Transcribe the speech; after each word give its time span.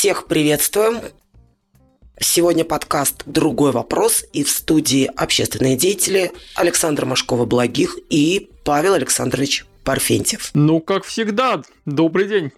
Всех 0.00 0.28
приветствуем. 0.28 1.02
Сегодня 2.18 2.64
подкаст 2.64 3.22
«Другой 3.26 3.70
вопрос» 3.70 4.24
и 4.32 4.44
в 4.44 4.50
студии 4.50 5.04
общественные 5.14 5.76
деятели 5.76 6.32
Александр 6.54 7.04
Машкова-Благих 7.04 7.98
и 8.08 8.50
Павел 8.64 8.94
Александрович 8.94 9.66
Парфентьев. 9.84 10.52
Ну, 10.54 10.80
как 10.80 11.04
всегда, 11.04 11.60
добрый 11.84 12.28
день. 12.28 12.50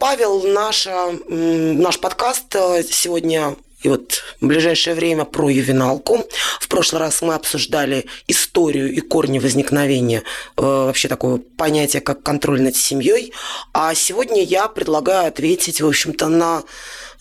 Павел, 0.00 0.42
наша, 0.42 1.12
наш 1.28 2.00
подкаст 2.00 2.52
э, 2.56 2.82
сегодня 2.82 3.54
и 3.82 3.88
вот 3.88 4.22
в 4.40 4.46
ближайшее 4.46 4.94
время 4.94 5.24
про 5.24 5.48
ювеналку. 5.50 6.24
В 6.60 6.68
прошлый 6.68 7.00
раз 7.00 7.22
мы 7.22 7.34
обсуждали 7.34 8.06
историю 8.26 8.92
и 8.92 9.00
корни 9.00 9.38
возникновения 9.38 10.22
э, 10.56 10.62
вообще 10.62 11.08
такого 11.08 11.38
понятия, 11.38 12.00
как 12.00 12.22
контроль 12.22 12.62
над 12.62 12.76
семьей. 12.76 13.32
А 13.72 13.94
сегодня 13.94 14.42
я 14.42 14.68
предлагаю 14.68 15.28
ответить, 15.28 15.80
в 15.80 15.86
общем-то, 15.86 16.28
на 16.28 16.64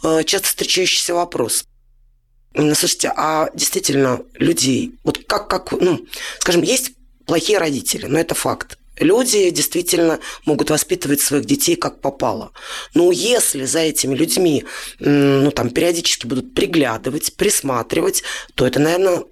э, 0.04 0.24
часто 0.24 0.48
встречающийся 0.48 1.14
вопрос. 1.14 1.66
Слушайте, 2.54 3.14
а 3.16 3.50
действительно 3.54 4.22
людей, 4.34 4.96
вот 5.04 5.20
как, 5.28 5.48
как, 5.48 5.72
ну, 5.74 6.06
скажем, 6.40 6.64
есть 6.64 6.94
плохие 7.28 7.60
родители, 7.60 8.08
но 8.08 8.20
это 8.20 8.34
факт. 8.34 8.80
Люди 9.00 9.50
действительно 9.50 10.20
могут 10.46 10.70
воспитывать 10.70 11.22
своих 11.22 11.46
детей 11.46 11.76
как 11.76 12.02
попало. 12.02 12.52
Но 12.94 13.12
если 13.12 13.66
за 13.66 13.80
этими 13.80 14.16
людьми 14.16 14.66
ну, 15.00 15.52
там, 15.52 15.70
периодически 15.70 16.26
будут 16.26 16.54
приглядывать, 16.54 17.34
присматривать, 17.36 18.24
то 18.56 18.66
это, 18.66 18.80
наверное, 18.80 19.24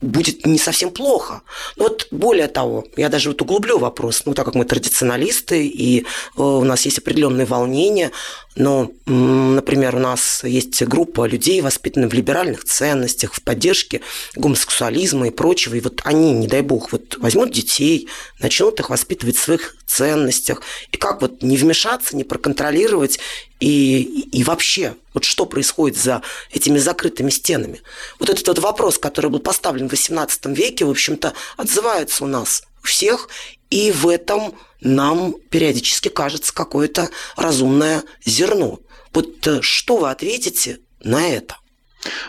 будет 0.00 0.46
не 0.46 0.58
совсем 0.58 0.90
плохо. 0.90 1.42
Но 1.76 1.84
вот 1.84 2.08
более 2.10 2.48
того, 2.48 2.84
я 2.96 3.08
даже 3.08 3.30
вот 3.30 3.42
углублю 3.42 3.78
вопрос, 3.78 4.22
ну, 4.24 4.34
так 4.34 4.46
как 4.46 4.54
мы 4.54 4.64
традиционалисты, 4.64 5.66
и 5.66 6.00
э, 6.00 6.04
у 6.36 6.64
нас 6.64 6.86
есть 6.86 6.98
определенные 6.98 7.46
волнения, 7.46 8.10
но, 8.56 8.90
например, 9.06 9.94
у 9.94 10.00
нас 10.00 10.42
есть 10.42 10.82
группа 10.82 11.26
людей, 11.26 11.60
воспитанных 11.60 12.10
в 12.10 12.14
либеральных 12.14 12.64
ценностях, 12.64 13.32
в 13.32 13.42
поддержке 13.42 14.00
гомосексуализма 14.34 15.28
и 15.28 15.30
прочего, 15.30 15.76
и 15.76 15.80
вот 15.80 16.00
они, 16.04 16.32
не 16.32 16.48
дай 16.48 16.62
бог, 16.62 16.90
вот 16.90 17.16
возьмут 17.18 17.52
детей, 17.52 18.08
начнут 18.40 18.80
их 18.80 18.90
воспитывать 18.90 19.36
в 19.36 19.42
своих 19.42 19.76
ценностях, 19.86 20.62
и 20.90 20.96
как 20.96 21.22
вот 21.22 21.42
не 21.42 21.56
вмешаться, 21.56 22.16
не 22.16 22.24
проконтролировать? 22.24 23.20
И, 23.60 24.02
и 24.32 24.42
вообще, 24.42 24.96
вот 25.14 25.24
что 25.24 25.46
происходит 25.46 25.96
за 25.96 26.22
этими 26.50 26.78
закрытыми 26.78 27.30
стенами? 27.30 27.82
Вот 28.18 28.30
этот 28.30 28.46
вот 28.48 28.58
вопрос, 28.58 28.98
который 28.98 29.30
был 29.30 29.40
поставлен 29.40 29.88
в 29.88 29.92
XVIII 29.92 30.54
веке, 30.54 30.86
в 30.86 30.90
общем-то, 30.90 31.34
отзывается 31.56 32.24
у 32.24 32.26
нас 32.26 32.64
у 32.82 32.86
всех, 32.86 33.28
и 33.70 33.92
в 33.92 34.08
этом 34.08 34.54
нам 34.80 35.34
периодически 35.50 36.08
кажется 36.08 36.52
какое-то 36.54 37.08
разумное 37.36 38.02
зерно. 38.24 38.80
Вот 39.12 39.46
э, 39.46 39.62
что 39.62 39.96
вы 39.96 40.10
ответите 40.10 40.80
на 41.02 41.26
это? 41.28 41.56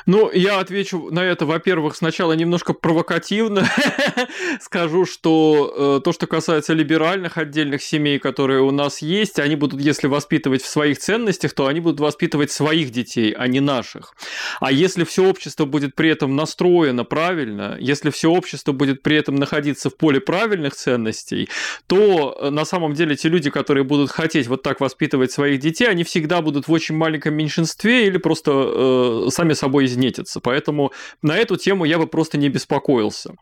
Ну, 0.05 0.29
я 0.31 0.59
отвечу 0.59 1.09
на 1.11 1.23
это, 1.23 1.45
во-первых, 1.45 1.95
сначала 1.95 2.33
немножко 2.33 2.73
провокативно. 2.73 3.69
Скажу, 4.61 5.05
что 5.05 5.97
э, 5.97 6.03
то, 6.03 6.11
что 6.11 6.27
касается 6.27 6.73
либеральных 6.73 7.37
отдельных 7.37 7.81
семей, 7.81 8.19
которые 8.19 8.61
у 8.61 8.71
нас 8.71 9.01
есть, 9.01 9.39
они 9.39 9.55
будут, 9.55 9.79
если 9.79 10.07
воспитывать 10.07 10.61
в 10.61 10.67
своих 10.67 10.97
ценностях, 10.97 11.53
то 11.53 11.67
они 11.67 11.79
будут 11.79 11.99
воспитывать 11.99 12.51
своих 12.51 12.91
детей, 12.91 13.31
а 13.31 13.47
не 13.47 13.59
наших. 13.59 14.13
А 14.59 14.71
если 14.71 15.03
все 15.03 15.25
общество 15.25 15.65
будет 15.65 15.95
при 15.95 16.09
этом 16.09 16.35
настроено 16.35 17.05
правильно, 17.05 17.77
если 17.79 18.09
все 18.09 18.31
общество 18.31 18.71
будет 18.71 19.01
при 19.01 19.15
этом 19.15 19.35
находиться 19.35 19.89
в 19.89 19.97
поле 19.97 20.19
правильных 20.19 20.75
ценностей, 20.75 21.49
то 21.87 22.37
э, 22.39 22.49
на 22.49 22.65
самом 22.65 22.93
деле 22.93 23.15
те 23.15 23.29
люди, 23.29 23.49
которые 23.49 23.83
будут 23.83 24.11
хотеть 24.11 24.47
вот 24.47 24.63
так 24.63 24.81
воспитывать 24.81 25.31
своих 25.31 25.59
детей, 25.59 25.87
они 25.87 26.03
всегда 26.03 26.41
будут 26.41 26.67
в 26.67 26.71
очень 26.71 26.95
маленьком 26.95 27.35
меньшинстве 27.35 28.07
или 28.07 28.17
просто 28.17 28.51
э, 28.51 29.29
сами 29.29 29.53
собой 29.61 29.85
изнетиться. 29.85 30.39
Поэтому 30.39 30.91
на 31.21 31.37
эту 31.37 31.55
тему 31.55 31.85
я 31.85 31.97
бы 31.97 32.07
просто 32.07 32.37
не 32.37 32.49
беспокоился. 32.49 33.35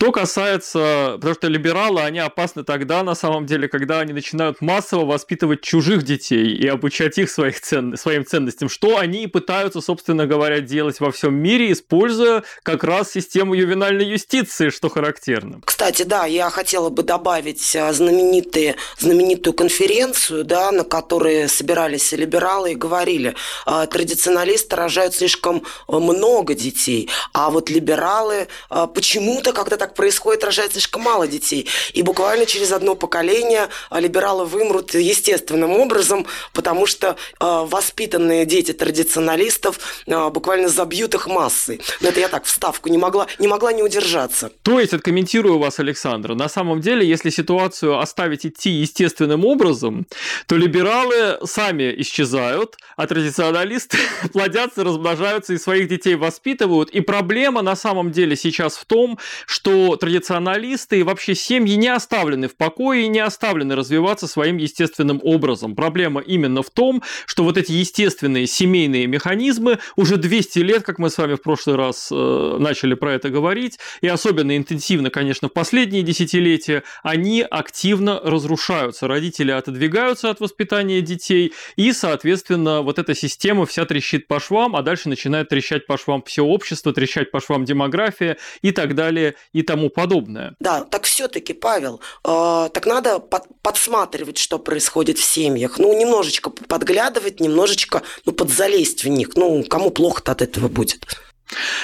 Что 0.00 0.12
касается, 0.12 1.14
потому 1.16 1.34
что 1.34 1.48
либералы, 1.48 2.02
они 2.02 2.20
опасны 2.20 2.62
тогда, 2.62 3.02
на 3.02 3.16
самом 3.16 3.46
деле, 3.46 3.66
когда 3.66 3.98
они 3.98 4.12
начинают 4.12 4.60
массово 4.60 5.04
воспитывать 5.04 5.60
чужих 5.60 6.04
детей 6.04 6.54
и 6.54 6.68
обучать 6.68 7.18
их 7.18 7.28
своих 7.28 7.60
цен... 7.60 7.96
своим 7.96 8.24
ценностям, 8.24 8.68
что 8.68 8.98
они 8.98 9.26
пытаются, 9.26 9.80
собственно 9.80 10.24
говоря, 10.28 10.60
делать 10.60 11.00
во 11.00 11.10
всем 11.10 11.34
мире, 11.34 11.72
используя 11.72 12.44
как 12.62 12.84
раз 12.84 13.10
систему 13.10 13.54
ювенальной 13.54 14.04
юстиции, 14.04 14.68
что 14.70 14.88
характерно. 14.88 15.62
Кстати, 15.64 16.04
да, 16.04 16.26
я 16.26 16.48
хотела 16.50 16.90
бы 16.90 17.02
добавить 17.02 17.74
а, 17.74 17.92
знаменитые, 17.92 18.76
знаменитую 19.00 19.52
конференцию, 19.52 20.44
да, 20.44 20.70
на 20.70 20.84
которой 20.84 21.48
собирались 21.48 22.12
либералы 22.12 22.70
и 22.70 22.76
говорили, 22.76 23.34
а, 23.66 23.88
традиционалисты 23.88 24.76
рожают 24.76 25.16
слишком 25.16 25.64
э, 25.88 25.96
много 25.96 26.54
детей, 26.54 27.10
а 27.32 27.50
вот 27.50 27.68
либералы 27.68 28.46
э, 28.70 28.86
почему-то, 28.94 29.52
когда 29.52 29.76
так 29.76 29.87
происходит, 29.94 30.44
рожают 30.44 30.72
слишком 30.72 31.02
мало 31.02 31.26
детей. 31.26 31.68
И 31.92 32.02
буквально 32.02 32.46
через 32.46 32.72
одно 32.72 32.94
поколение 32.94 33.68
э, 33.90 34.00
либералы 34.00 34.44
вымрут 34.44 34.94
естественным 34.94 35.72
образом, 35.72 36.26
потому 36.52 36.86
что 36.86 37.16
воспитанные 37.38 38.44
дети 38.44 38.72
традиционалистов 38.72 39.78
буквально 40.06 40.68
забьют 40.68 41.14
их 41.14 41.26
массой. 41.26 41.80
Но 42.00 42.08
это 42.08 42.20
я 42.20 42.28
так 42.28 42.44
вставку 42.44 42.88
не 42.88 42.98
могла, 42.98 43.26
не 43.38 43.48
могла 43.48 43.72
не 43.72 43.82
удержаться. 43.82 44.50
То 44.62 44.80
есть, 44.80 44.92
откомментирую 44.92 45.58
вас, 45.58 45.78
Александр, 45.78 46.34
на 46.34 46.48
самом 46.48 46.80
деле, 46.80 47.06
если 47.06 47.30
ситуацию 47.30 47.98
оставить 47.98 48.46
идти 48.46 48.70
естественным 48.70 49.44
образом, 49.44 50.06
то 50.46 50.56
либералы 50.56 51.38
сами 51.44 51.94
исчезают, 51.98 52.76
а 52.96 53.06
традиционалисты 53.06 53.98
плодятся, 54.32 54.84
размножаются 54.84 55.54
и 55.54 55.58
своих 55.58 55.88
детей 55.88 56.14
воспитывают. 56.14 56.90
И 56.90 57.00
проблема 57.00 57.62
на 57.62 57.76
самом 57.76 58.12
деле 58.12 58.36
сейчас 58.36 58.76
в 58.76 58.84
том, 58.84 59.18
что 59.46 59.70
традиционалисты 59.96 61.00
и 61.00 61.02
вообще 61.02 61.34
семьи 61.34 61.74
не 61.74 61.88
оставлены 61.88 62.48
в 62.48 62.56
покое 62.56 63.04
и 63.04 63.08
не 63.08 63.20
оставлены 63.20 63.76
развиваться 63.76 64.26
своим 64.26 64.56
естественным 64.56 65.20
образом. 65.22 65.74
Проблема 65.74 66.20
именно 66.20 66.62
в 66.62 66.70
том, 66.70 67.02
что 67.26 67.44
вот 67.44 67.56
эти 67.56 67.72
естественные 67.72 68.46
семейные 68.46 69.06
механизмы 69.06 69.78
уже 69.96 70.16
200 70.16 70.58
лет, 70.60 70.82
как 70.82 70.98
мы 70.98 71.10
с 71.10 71.18
вами 71.18 71.34
в 71.34 71.42
прошлый 71.42 71.76
раз 71.76 72.08
э, 72.10 72.56
начали 72.58 72.94
про 72.94 73.14
это 73.14 73.30
говорить, 73.30 73.78
и 74.00 74.08
особенно 74.08 74.56
интенсивно, 74.56 75.10
конечно, 75.10 75.48
в 75.48 75.52
последние 75.52 76.02
десятилетия, 76.02 76.82
они 77.02 77.42
активно 77.42 78.20
разрушаются. 78.22 79.08
Родители 79.08 79.50
отодвигаются 79.50 80.30
от 80.30 80.40
воспитания 80.40 81.00
детей, 81.00 81.52
и, 81.76 81.92
соответственно, 81.92 82.82
вот 82.82 82.98
эта 82.98 83.14
система 83.14 83.66
вся 83.66 83.84
трещит 83.84 84.26
по 84.26 84.40
швам, 84.40 84.76
а 84.76 84.82
дальше 84.82 85.08
начинает 85.08 85.48
трещать 85.48 85.86
по 85.86 85.96
швам 85.98 86.22
все 86.22 86.42
общество, 86.42 86.92
трещать 86.92 87.30
по 87.30 87.40
швам 87.40 87.64
демография 87.64 88.36
и 88.62 88.72
так 88.72 88.94
далее 88.94 89.34
и 89.52 89.62
тому 89.68 89.90
подобное. 89.90 90.54
Да, 90.60 90.80
так 90.80 91.04
все-таки, 91.04 91.52
Павел, 91.52 92.00
э, 92.24 92.68
так 92.72 92.86
надо 92.86 93.18
под, 93.18 93.42
подсматривать, 93.62 94.38
что 94.38 94.58
происходит 94.58 95.18
в 95.18 95.24
семьях. 95.24 95.78
Ну, 95.78 95.92
немножечко 95.92 96.48
подглядывать, 96.48 97.40
немножечко 97.40 98.02
ну, 98.24 98.32
подзалезть 98.32 99.04
в 99.04 99.08
них. 99.08 99.28
Ну, 99.36 99.62
кому 99.68 99.90
плохо-то 99.90 100.32
от 100.32 100.40
этого 100.40 100.68
будет? 100.68 101.06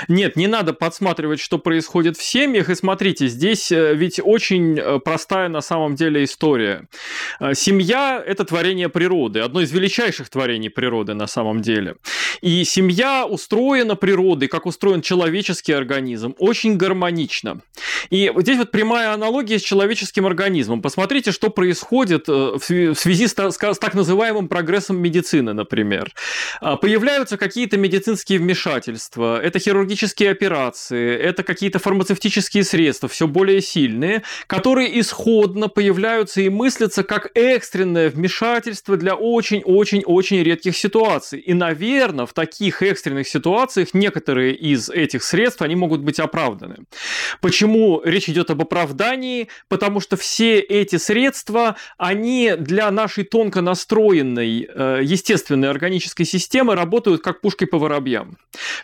Нет, 0.08 0.36
не 0.36 0.46
надо 0.46 0.72
подсматривать, 0.72 1.40
что 1.40 1.58
происходит 1.58 2.16
в 2.16 2.22
семьях. 2.22 2.68
И 2.68 2.74
смотрите, 2.74 3.28
здесь 3.28 3.72
э, 3.72 3.94
ведь 3.94 4.20
очень 4.22 4.78
э, 4.78 4.98
простая 4.98 5.48
на 5.48 5.60
самом 5.60 5.94
деле 5.94 6.24
история. 6.24 6.86
Э, 7.40 7.54
семья– 7.54 8.22
это 8.26 8.44
творение 8.44 8.88
природы, 8.88 9.40
одно 9.40 9.60
из 9.60 9.72
величайших 9.72 10.28
творений 10.28 10.70
природы 10.70 11.14
на 11.14 11.26
самом 11.26 11.62
деле. 11.62 11.96
И 12.42 12.64
семья 12.64 13.26
устроена 13.26 13.96
природой, 13.96 14.48
как 14.48 14.66
устроен 14.66 15.02
человеческий 15.02 15.72
организм, 15.72 16.34
очень 16.38 16.76
гармонично. 16.76 17.60
И 18.10 18.30
здесь 18.36 18.58
вот 18.58 18.70
прямая 18.70 19.12
аналогия 19.12 19.58
с 19.58 19.62
человеческим 19.62 20.26
организмом. 20.26 20.82
Посмотрите, 20.82 21.32
что 21.32 21.48
происходит 21.50 22.28
в 22.28 22.60
связи 22.60 23.26
с 23.26 23.34
так 23.34 23.94
называемым 23.94 24.48
прогрессом 24.48 24.98
медицины, 24.98 25.52
например. 25.52 26.12
Появляются 26.60 27.36
какие-то 27.36 27.76
медицинские 27.76 28.38
вмешательства, 28.38 29.40
это 29.54 29.62
хирургические 29.62 30.30
операции, 30.30 31.16
это 31.16 31.44
какие-то 31.44 31.78
фармацевтические 31.78 32.64
средства, 32.64 33.08
все 33.08 33.28
более 33.28 33.60
сильные, 33.60 34.24
которые 34.48 34.98
исходно 35.00 35.68
появляются 35.68 36.40
и 36.40 36.48
мыслятся 36.48 37.04
как 37.04 37.30
экстренное 37.34 38.10
вмешательство 38.10 38.96
для 38.96 39.14
очень-очень-очень 39.14 40.42
редких 40.42 40.76
ситуаций. 40.76 41.38
И, 41.38 41.54
наверное, 41.54 42.26
в 42.26 42.32
таких 42.32 42.82
экстренных 42.82 43.28
ситуациях 43.28 43.94
некоторые 43.94 44.54
из 44.54 44.90
этих 44.90 45.22
средств, 45.22 45.62
они 45.62 45.76
могут 45.76 46.00
быть 46.00 46.18
оправданы. 46.18 46.78
Почему 47.40 48.02
речь 48.04 48.28
идет 48.28 48.50
об 48.50 48.60
оправдании? 48.60 49.48
Потому 49.68 50.00
что 50.00 50.16
все 50.16 50.58
эти 50.58 50.96
средства, 50.96 51.76
они 51.96 52.54
для 52.58 52.90
нашей 52.90 53.22
тонко 53.22 53.60
настроенной 53.60 54.68
э, 54.68 55.00
естественной 55.02 55.70
органической 55.70 56.24
системы 56.24 56.74
работают 56.74 57.22
как 57.22 57.40
пушкой 57.40 57.68
по 57.68 57.78
воробьям. 57.78 58.36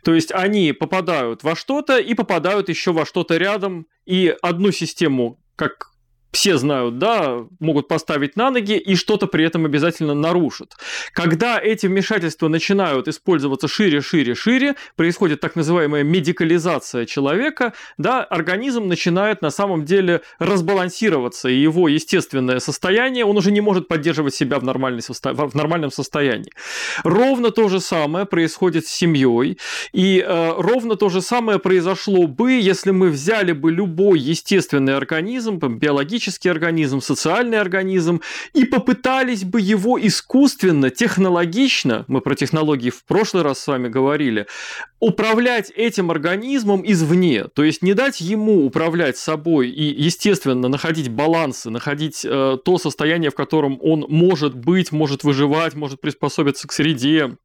То 0.04 0.14
есть 0.14 0.30
они 0.30 0.59
они 0.60 0.72
попадают 0.72 1.42
во 1.42 1.56
что-то 1.56 1.98
и 1.98 2.14
попадают 2.14 2.68
еще 2.68 2.92
во 2.92 3.06
что-то 3.06 3.36
рядом, 3.36 3.86
и 4.06 4.34
одну 4.42 4.72
систему 4.72 5.38
как 5.56 5.89
все 6.32 6.58
знают, 6.58 6.98
да, 6.98 7.44
могут 7.58 7.88
поставить 7.88 8.36
на 8.36 8.50
ноги 8.50 8.76
и 8.76 8.94
что-то 8.94 9.26
при 9.26 9.44
этом 9.44 9.64
обязательно 9.64 10.14
нарушат. 10.14 10.74
Когда 11.12 11.58
эти 11.58 11.86
вмешательства 11.86 12.48
начинают 12.48 13.08
использоваться 13.08 13.66
шире, 13.68 14.00
шире, 14.00 14.34
шире, 14.34 14.76
происходит 14.96 15.40
так 15.40 15.56
называемая 15.56 16.04
медикализация 16.04 17.04
человека, 17.04 17.72
да, 17.98 18.22
организм 18.22 18.86
начинает 18.86 19.42
на 19.42 19.50
самом 19.50 19.84
деле 19.84 20.20
разбалансироваться, 20.38 21.48
и 21.48 21.56
его 21.56 21.88
естественное 21.88 22.60
состояние, 22.60 23.24
он 23.24 23.36
уже 23.36 23.50
не 23.50 23.60
может 23.60 23.88
поддерживать 23.88 24.34
себя 24.34 24.58
в, 24.60 25.00
состо... 25.00 25.34
в 25.34 25.54
нормальном 25.54 25.90
состоянии. 25.90 26.52
Ровно 27.02 27.50
то 27.50 27.68
же 27.68 27.80
самое 27.80 28.24
происходит 28.24 28.86
с 28.86 28.90
семьей, 28.90 29.58
и 29.92 30.24
э, 30.24 30.52
ровно 30.56 30.94
то 30.94 31.08
же 31.08 31.22
самое 31.22 31.58
произошло 31.58 32.28
бы, 32.28 32.52
если 32.52 32.92
мы 32.92 33.10
взяли 33.10 33.52
бы 33.52 33.72
любой 33.72 34.20
естественный 34.20 34.96
организм, 34.96 35.58
биологический 35.58 36.19
организм, 36.50 37.00
социальный 37.00 37.58
организм, 37.58 38.20
и 38.52 38.64
попытались 38.64 39.44
бы 39.44 39.60
его 39.60 39.98
искусственно, 40.00 40.90
технологично, 40.90 42.04
мы 42.08 42.20
про 42.20 42.34
технологии 42.34 42.90
в 42.90 43.04
прошлый 43.04 43.42
раз 43.42 43.60
с 43.60 43.66
вами 43.66 43.88
говорили, 43.88 44.46
управлять 44.98 45.70
этим 45.74 46.10
организмом 46.10 46.82
извне, 46.84 47.44
то 47.44 47.64
есть 47.64 47.82
не 47.82 47.94
дать 47.94 48.20
ему 48.20 48.66
управлять 48.66 49.16
собой 49.16 49.70
и, 49.70 50.02
естественно, 50.02 50.68
находить 50.68 51.08
балансы, 51.08 51.70
находить 51.70 52.24
э, 52.24 52.58
то 52.64 52.78
состояние, 52.78 53.30
в 53.30 53.34
котором 53.34 53.78
он 53.80 54.06
может 54.08 54.54
быть, 54.54 54.92
может 54.92 55.24
выживать, 55.24 55.74
может 55.74 56.00
приспособиться 56.00 56.68
к 56.68 56.72
среде, 56.72 57.36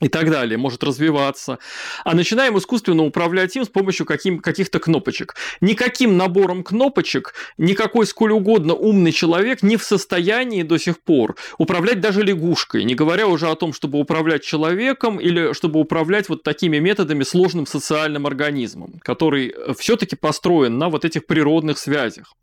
и 0.00 0.08
так 0.08 0.30
далее, 0.30 0.58
может 0.58 0.82
развиваться. 0.82 1.58
А 2.04 2.14
начинаем 2.14 2.58
искусственно 2.58 3.04
управлять 3.04 3.54
им 3.56 3.64
с 3.64 3.68
помощью 3.68 4.06
каким, 4.06 4.40
каких-то 4.40 4.78
кнопочек. 4.78 5.36
Никаким 5.60 6.16
набором 6.16 6.62
кнопочек 6.62 7.34
никакой 7.58 8.06
сколь 8.06 8.32
угодно 8.32 8.74
умный 8.74 9.12
человек 9.12 9.62
не 9.62 9.76
в 9.76 9.82
состоянии 9.82 10.62
до 10.62 10.78
сих 10.78 11.00
пор 11.00 11.36
управлять 11.58 12.00
даже 12.00 12.22
лягушкой, 12.22 12.84
не 12.84 12.94
говоря 12.94 13.26
уже 13.26 13.48
о 13.48 13.54
том, 13.54 13.72
чтобы 13.72 13.98
управлять 13.98 14.42
человеком 14.42 15.20
или 15.20 15.52
чтобы 15.52 15.80
управлять 15.80 16.28
вот 16.28 16.42
такими 16.42 16.78
методами 16.78 17.22
сложным 17.22 17.66
социальным 17.66 18.26
организмом, 18.26 19.00
который 19.02 19.54
все-таки 19.78 20.16
построен 20.16 20.78
на 20.78 20.88
вот 20.88 21.04
этих 21.04 21.26
природных 21.26 21.78
связях. 21.78 22.34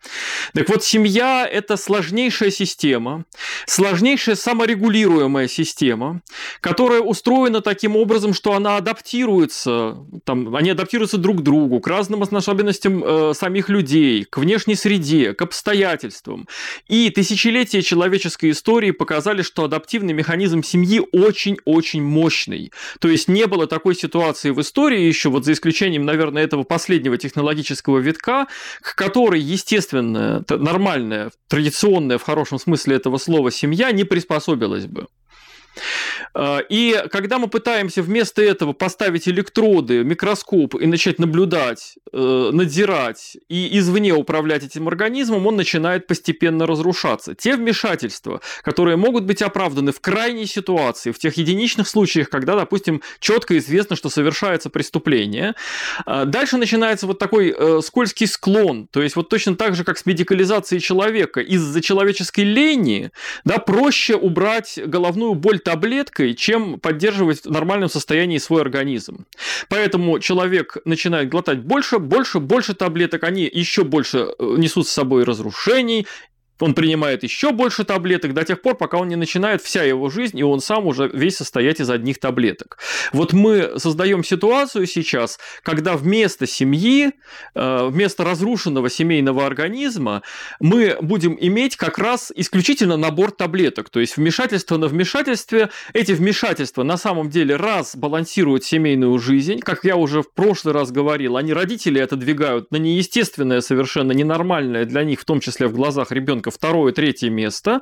Так 0.53 0.69
вот, 0.69 0.83
семья– 0.83 1.47
это 1.51 1.77
сложнейшая 1.77 2.51
система, 2.51 3.25
сложнейшая 3.65 4.35
саморегулируемая 4.35 5.47
система, 5.47 6.21
которая 6.61 7.01
устроена 7.01 7.46
устроена 7.47 7.61
таким 7.61 7.95
образом, 7.95 8.33
что 8.33 8.53
она 8.53 8.77
адаптируется, 8.77 9.97
там, 10.25 10.55
они 10.55 10.71
адаптируются 10.71 11.17
друг 11.17 11.37
к 11.37 11.41
другу, 11.41 11.79
к 11.79 11.87
разным 11.87 12.23
особенностям 12.23 13.03
э, 13.03 13.33
самих 13.33 13.69
людей, 13.69 14.25
к 14.25 14.37
внешней 14.37 14.75
среде, 14.75 15.33
к 15.33 15.41
обстоятельствам. 15.41 16.47
И 16.89 17.09
тысячелетия 17.09 17.81
человеческой 17.81 18.51
истории 18.51 18.91
показали, 18.91 19.43
что 19.43 19.63
адаптивный 19.63 20.13
механизм 20.13 20.63
семьи 20.63 21.01
очень-очень 21.11 22.03
мощный. 22.03 22.71
То 22.99 23.07
есть 23.07 23.29
не 23.29 23.47
было 23.47 23.67
такой 23.67 23.95
ситуации 23.95 24.51
в 24.51 24.59
истории 24.59 25.01
еще, 25.01 25.29
вот 25.29 25.45
за 25.45 25.53
исключением, 25.53 26.05
наверное, 26.05 26.43
этого 26.43 26.63
последнего 26.63 27.17
технологического 27.17 27.99
витка, 27.99 28.47
к 28.81 28.95
которой 28.95 29.39
естественная, 29.39 30.43
нормальная, 30.49 31.31
традиционная 31.47 32.17
в 32.17 32.23
хорошем 32.23 32.59
смысле 32.59 32.95
этого 32.95 33.17
слова 33.17 33.51
семья 33.51 33.91
не 33.91 34.03
приспособилась 34.03 34.85
бы. 34.85 35.07
А, 36.33 36.59
и 36.59 37.03
когда 37.11 37.39
мы 37.39 37.47
пытаемся 37.47 38.01
вместо 38.01 38.41
этого 38.41 38.73
поставить 38.73 39.27
электроды, 39.27 40.03
микроскоп 40.03 40.75
и 40.75 40.85
начать 40.85 41.19
наблюдать, 41.19 41.97
э, 42.11 42.49
надзирать 42.53 43.37
и 43.49 43.77
извне 43.77 44.13
управлять 44.13 44.63
этим 44.63 44.87
организмом, 44.87 45.47
он 45.47 45.55
начинает 45.55 46.07
постепенно 46.07 46.65
разрушаться. 46.65 47.35
Те 47.35 47.55
вмешательства, 47.55 48.41
которые 48.61 48.97
могут 48.97 49.23
быть 49.23 49.41
оправданы 49.41 49.91
в 49.91 49.99
крайней 49.99 50.45
ситуации, 50.45 51.11
в 51.11 51.19
тех 51.19 51.37
единичных 51.37 51.87
случаях, 51.87 52.29
когда, 52.29 52.55
допустим, 52.55 53.01
четко 53.19 53.57
известно, 53.57 53.95
что 53.95 54.09
совершается 54.09 54.69
преступление, 54.69 55.55
а, 56.05 56.25
дальше 56.25 56.57
начинается 56.57 57.07
вот 57.07 57.19
такой 57.19 57.53
э, 57.57 57.81
скользкий 57.83 58.27
склон. 58.27 58.87
То 58.87 59.01
есть 59.01 59.15
вот 59.15 59.29
точно 59.29 59.55
так 59.55 59.75
же, 59.75 59.83
как 59.83 59.97
с 59.97 60.05
медикализацией 60.05 60.81
человека, 60.81 61.41
из-за 61.41 61.81
человеческой 61.81 62.41
лени 62.41 63.11
да, 63.43 63.57
проще 63.57 64.15
убрать 64.15 64.79
головную 64.85 65.33
боль 65.35 65.59
таблеткой, 65.59 66.26
чем 66.35 66.79
поддерживать 66.79 67.45
в 67.45 67.51
нормальном 67.51 67.89
состоянии 67.89 68.37
свой 68.37 68.61
организм. 68.61 69.25
Поэтому 69.69 70.19
человек 70.19 70.77
начинает 70.85 71.29
глотать 71.29 71.59
больше, 71.59 71.99
больше, 71.99 72.39
больше 72.39 72.73
таблеток, 72.73 73.23
они 73.23 73.49
еще 73.51 73.83
больше 73.83 74.17
э, 74.17 74.55
несут 74.57 74.87
с 74.87 74.91
собой 74.91 75.23
разрушений, 75.23 76.07
он 76.59 76.73
принимает 76.73 77.23
еще 77.23 77.51
больше 77.51 77.83
таблеток 77.83 78.33
до 78.33 78.43
тех 78.43 78.61
пор, 78.61 78.75
пока 78.75 78.97
он 78.97 79.07
не 79.07 79.15
начинает 79.15 79.61
вся 79.61 79.83
его 79.83 80.09
жизнь, 80.09 80.37
и 80.39 80.43
он 80.43 80.59
сам 80.59 80.87
уже 80.87 81.09
весь 81.13 81.37
состоять 81.37 81.79
из 81.79 81.89
одних 81.89 82.19
таблеток. 82.19 82.77
Вот 83.13 83.33
мы 83.33 83.73
создаем 83.77 84.23
ситуацию 84.23 84.87
сейчас, 84.87 85.39
когда 85.63 85.95
вместо 85.95 86.47
семьи, 86.47 87.11
э, 87.55 87.87
вместо 87.87 88.23
разрушенного 88.23 88.89
семейного 88.89 89.45
организма, 89.45 90.23
мы 90.59 90.97
будем 91.01 91.37
иметь 91.39 91.75
как 91.75 91.97
раз 91.97 92.31
исключительно 92.35 92.97
набор 92.97 93.31
таблеток. 93.31 93.89
То 93.89 93.99
есть 93.99 94.17
вмешательство 94.17 94.77
на 94.77 94.87
вмешательстве. 94.87 95.69
Эти 95.93 96.11
вмешательства 96.11 96.83
на 96.83 96.97
самом 96.97 97.29
деле 97.29 97.55
раз 97.55 97.95
балансируют 97.95 98.63
семейную 98.63 99.17
жизнь, 99.19 99.59
как 99.59 99.83
я 99.83 99.95
уже 99.95 100.21
в 100.21 100.31
прошлый 100.33 100.73
раз 100.73 100.91
говорил, 100.91 101.37
они 101.37 101.53
родители 101.53 101.99
отодвигают 101.99 102.71
на 102.71 102.77
неестественное, 102.77 103.61
совершенно 103.61 104.11
ненормальное 104.11 104.85
для 104.85 105.03
них, 105.03 105.19
в 105.19 105.25
том 105.25 105.39
числе 105.39 105.67
в 105.67 105.73
глазах 105.73 106.11
ребенка 106.11 106.46
Лукашенко 106.47 106.51
второе, 106.51 106.93
третье 106.93 107.29
место. 107.29 107.81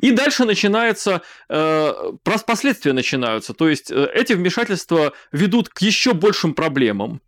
И 0.00 0.10
дальше 0.12 0.44
начинается, 0.44 1.22
э, 1.48 1.92
последствия 2.22 2.92
начинаются. 2.92 3.52
То 3.54 3.68
есть 3.68 3.90
э, 3.90 4.08
эти 4.14 4.34
вмешательства 4.34 5.12
ведут 5.32 5.68
к 5.68 5.82
еще 5.82 6.12
большим 6.12 6.54
проблемам. 6.54 7.20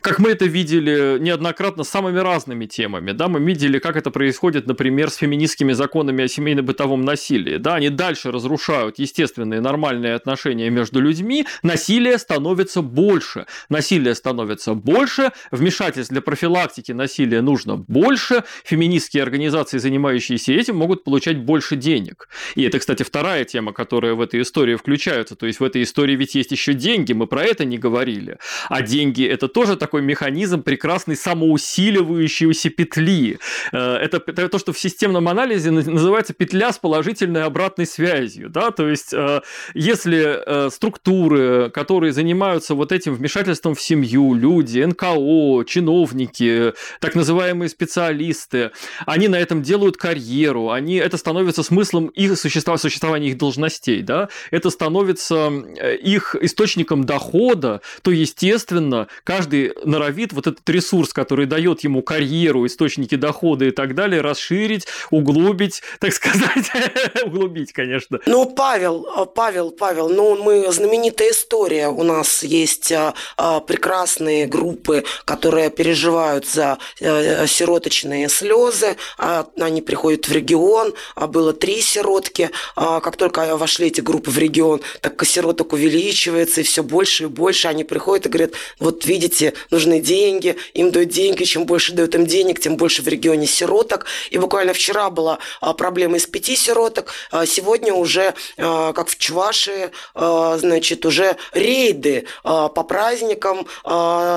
Как 0.00 0.18
мы 0.18 0.30
это 0.30 0.44
видели 0.44 1.18
неоднократно 1.20 1.84
самыми 1.84 2.18
разными 2.18 2.66
темами. 2.66 3.12
Да? 3.12 3.28
Мы 3.28 3.40
видели, 3.40 3.78
как 3.78 3.96
это 3.96 4.10
происходит, 4.10 4.66
например, 4.66 5.10
с 5.10 5.16
феминистскими 5.16 5.72
законами 5.72 6.24
о 6.24 6.28
семейно-бытовом 6.28 7.04
насилии. 7.04 7.58
Да? 7.58 7.74
Они 7.74 7.88
дальше 7.88 8.30
разрушают 8.30 8.98
естественные 8.98 9.60
нормальные 9.60 10.14
отношения 10.14 10.70
между 10.70 11.00
людьми. 11.00 11.46
Насилие 11.62 12.18
становится 12.18 12.82
больше. 12.82 13.46
Насилие 13.68 14.14
становится 14.14 14.74
больше. 14.74 15.30
Вмешательств 15.50 16.12
для 16.12 16.20
профилактики 16.20 16.92
насилия 16.92 17.42
нужно 17.42 17.76
больше. 17.76 18.44
Феминистские 18.64 19.22
организации, 19.22 19.78
занимающиеся 19.78 20.31
занимающиеся 20.32 20.52
этим, 20.52 20.76
могут 20.76 21.04
получать 21.04 21.38
больше 21.38 21.76
денег. 21.76 22.28
И 22.54 22.62
это, 22.62 22.78
кстати, 22.78 23.02
вторая 23.02 23.44
тема, 23.44 23.72
которая 23.72 24.14
в 24.14 24.20
этой 24.20 24.42
истории 24.42 24.76
включается. 24.76 25.36
То 25.36 25.46
есть 25.46 25.60
в 25.60 25.64
этой 25.64 25.82
истории 25.82 26.16
ведь 26.16 26.34
есть 26.34 26.52
еще 26.52 26.74
деньги, 26.74 27.12
мы 27.12 27.26
про 27.26 27.44
это 27.44 27.64
не 27.64 27.78
говорили. 27.78 28.38
А 28.68 28.82
деньги– 28.82 29.24
это 29.34 29.48
тоже 29.48 29.76
такой 29.76 30.02
механизм 30.02 30.62
прекрасной 30.62 31.16
самоусиливающейся 31.16 32.70
петли. 32.70 33.38
Э, 33.72 33.96
это, 33.96 34.20
то, 34.20 34.58
что 34.58 34.72
в 34.72 34.78
системном 34.78 35.28
анализе 35.28 35.70
называется 35.70 36.34
петля 36.34 36.72
с 36.72 36.78
положительной 36.78 37.44
обратной 37.44 37.86
связью. 37.86 38.48
Да? 38.48 38.70
То 38.70 38.88
есть 38.88 39.12
э, 39.12 39.40
если 39.74 40.38
э, 40.46 40.70
структуры, 40.70 41.70
которые 41.70 42.12
занимаются 42.12 42.74
вот 42.74 42.92
этим 42.92 43.14
вмешательством 43.14 43.74
в 43.74 43.80
семью, 43.80 44.34
люди, 44.34 44.80
НКО, 44.80 45.64
чиновники, 45.66 46.72
так 47.00 47.14
называемые 47.14 47.68
специалисты, 47.68 48.70
они 49.06 49.28
на 49.28 49.36
этом 49.36 49.62
делают 49.62 49.96
карьеру, 49.96 50.21
карьеру, 50.22 50.70
они, 50.70 50.96
это 50.96 51.16
становится 51.16 51.62
смыслом 51.62 52.06
их 52.06 52.38
существования, 52.38 52.80
существования 52.80 53.28
их 53.28 53.38
должностей, 53.38 54.02
да, 54.02 54.28
это 54.50 54.70
становится 54.70 55.50
э, 55.78 55.96
их 55.96 56.36
источником 56.40 57.04
дохода, 57.04 57.80
то, 58.02 58.10
естественно, 58.10 59.08
каждый 59.24 59.72
норовит 59.84 60.32
вот 60.32 60.46
этот 60.46 60.68
ресурс, 60.70 61.12
который 61.12 61.46
дает 61.46 61.80
ему 61.84 62.02
карьеру, 62.02 62.66
источники 62.66 63.16
дохода 63.16 63.64
и 63.64 63.70
так 63.70 63.94
далее, 63.94 64.20
расширить, 64.20 64.86
углубить, 65.10 65.82
так 65.98 66.12
сказать, 66.12 66.70
углубить, 67.24 67.72
конечно. 67.72 68.20
Ну, 68.26 68.46
Павел, 68.46 69.06
э, 69.16 69.26
Павел, 69.34 69.70
Павел, 69.70 70.08
ну, 70.08 70.42
мы, 70.42 70.72
знаменитая 70.72 71.30
история, 71.30 71.88
у 71.88 72.02
нас 72.02 72.42
есть 72.42 72.92
а, 72.92 73.60
прекрасные 73.60 74.46
группы, 74.46 75.04
которые 75.24 75.70
переживают 75.70 76.46
за 76.46 76.78
сироточные 76.98 78.28
слезы, 78.28 78.96
а, 79.18 79.46
они 79.60 79.82
приходят 79.82 80.11
приходят 80.16 80.28
в 80.28 80.32
регион, 80.32 80.94
а 81.14 81.26
было 81.26 81.52
три 81.52 81.80
сиротки. 81.80 82.50
А 82.76 83.00
как 83.00 83.16
только 83.16 83.56
вошли 83.56 83.88
эти 83.88 84.00
группы 84.00 84.30
в 84.30 84.38
регион, 84.38 84.80
так 85.00 85.24
сироток 85.24 85.72
увеличивается, 85.72 86.60
и 86.60 86.64
все 86.64 86.82
больше 86.82 87.24
и 87.24 87.26
больше. 87.26 87.68
Они 87.68 87.84
приходят 87.84 88.26
и 88.26 88.28
говорят, 88.28 88.52
вот 88.78 89.06
видите, 89.06 89.54
нужны 89.70 90.00
деньги, 90.00 90.56
им 90.74 90.90
дают 90.90 91.10
деньги, 91.10 91.44
чем 91.44 91.64
больше 91.64 91.92
дают 91.92 92.14
им 92.14 92.26
денег, 92.26 92.60
тем 92.60 92.76
больше 92.76 93.02
в 93.02 93.08
регионе 93.08 93.46
сироток. 93.46 94.06
И 94.30 94.38
буквально 94.38 94.72
вчера 94.72 95.10
была 95.10 95.38
а, 95.60 95.72
проблема 95.72 96.16
из 96.16 96.26
пяти 96.26 96.56
сироток, 96.56 97.12
а 97.30 97.46
сегодня 97.46 97.94
уже, 97.94 98.34
а, 98.58 98.92
как 98.92 99.08
в 99.08 99.16
Чувашии, 99.16 99.90
значит, 100.14 101.06
уже 101.06 101.36
рейды 101.52 102.26
по 102.42 102.68
праздникам 102.68 103.66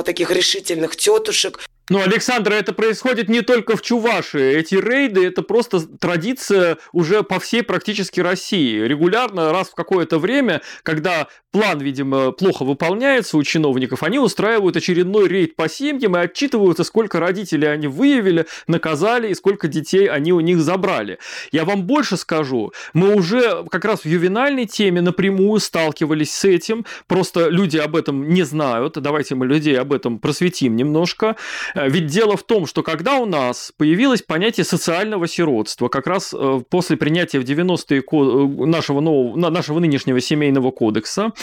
таких 0.05 0.31
решительных 0.31 0.95
тетушек. 0.95 1.59
Ну, 1.87 2.01
Александр, 2.01 2.53
это 2.53 2.73
происходит 2.73 3.29
не 3.29 3.41
только 3.41 3.77
в 3.77 3.83
Чувашии. 3.83 4.55
Эти 4.55 4.73
рейды– 4.73 5.23
это 5.27 5.43
просто 5.43 5.81
традиция 5.81 6.79
уже 6.93 7.21
по 7.21 7.39
всей 7.39 7.61
практически 7.61 8.21
России. 8.21 8.79
Регулярно, 8.79 9.51
раз 9.51 9.69
в 9.69 9.75
какое-то 9.75 10.17
время, 10.17 10.63
когда 10.81 11.27
план, 11.51 11.79
видимо, 11.79 12.31
плохо 12.31 12.65
выполняется 12.65 13.37
у 13.37 13.43
чиновников, 13.43 14.01
они 14.01 14.17
устраивают 14.17 14.75
очередной 14.75 15.27
рейд 15.27 15.55
по 15.55 15.69
семьям 15.69 16.17
и 16.17 16.19
отчитываются, 16.19 16.83
сколько 16.83 17.19
родителей 17.19 17.67
они 17.67 17.87
выявили, 17.87 18.47
наказали 18.67 19.29
и 19.29 19.35
сколько 19.35 19.67
детей 19.67 20.07
они 20.07 20.33
у 20.33 20.39
них 20.39 20.59
забрали. 20.59 21.19
Я 21.51 21.65
вам 21.65 21.83
больше 21.83 22.17
скажу, 22.17 22.73
мы 22.93 23.13
уже 23.13 23.63
как 23.69 23.85
раз 23.85 24.01
в 24.01 24.05
ювенальной 24.05 24.65
теме 24.65 25.01
напрямую 25.01 25.59
сталкивались 25.59 26.33
с 26.33 26.45
этим, 26.45 26.83
просто 27.07 27.47
люди 27.47 27.77
об 27.77 27.95
этом 27.95 28.27
не 28.27 28.41
знают. 28.41 28.97
Давайте 28.99 29.35
мы 29.35 29.45
людей 29.45 29.79
об 29.79 29.93
этом 29.93 30.17
просветим 30.17 30.75
немножко. 30.75 31.35
Э, 31.75 31.89
ведь 31.89 32.07
дело 32.07 32.37
в 32.37 32.43
том, 32.43 32.65
что 32.65 32.81
когда 32.81 33.15
у 33.15 33.25
нас 33.25 33.71
появилось 33.77 34.21
понятие 34.21 34.63
социального 34.63 35.27
сиротства, 35.27 35.89
как 35.89 36.07
раз 36.07 36.33
э, 36.33 36.61
после 36.69 36.97
принятия 36.97 37.39
в 37.39 37.43
90-е 37.43 37.99
э, 37.99 38.65
нашего, 38.65 39.01
нового, 39.01 39.37
нашего 39.49 39.79
нынешнего 39.79 40.19
семейного 40.19 40.71
кодекса, 40.71 41.33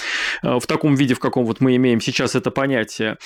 в 0.43 0.67
таком 0.67 0.95
виде, 0.95 1.15
в 1.15 1.19
каком 1.19 1.45
вот 1.45 1.61
мы 1.61 1.77
имеем 1.77 2.01
сейчас 2.01 2.35
это 2.35 2.51
понятие, 2.51 3.19